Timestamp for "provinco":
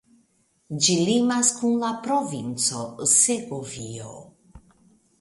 2.09-2.83